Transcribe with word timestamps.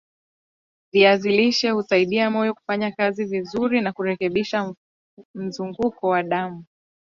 viazi 0.93 1.29
lishe 1.37 1.69
husaidia 1.71 2.29
moyo 2.29 2.53
kufanyakazi 2.53 3.25
vizuri 3.25 3.81
na 3.81 3.93
kurekebisha 3.93 4.75
mzunguko 5.35 6.07
wa 6.07 6.23
damu 6.23 6.65